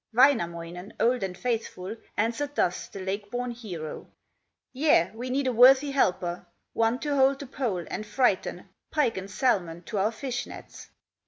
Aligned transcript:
Wainamoinen, 0.15 0.93
old 0.99 1.21
and 1.21 1.37
faithful, 1.37 1.95
Answered 2.17 2.55
thus 2.55 2.87
the 2.87 2.99
lake 3.01 3.29
born 3.29 3.51
hero: 3.51 4.09
"Yea, 4.73 5.11
we 5.13 5.29
need 5.29 5.45
a 5.45 5.53
worthy 5.53 5.91
helper, 5.91 6.47
One 6.73 6.97
to 7.01 7.15
hold 7.15 7.37
the 7.37 7.45
pole, 7.45 7.85
and 7.87 8.03
frighten 8.03 8.67
Pike 8.89 9.17
and 9.17 9.29
salmon 9.29 9.83
to 9.83 9.99
our 9.99 10.11
fish 10.11 10.47
nets." 10.47 10.89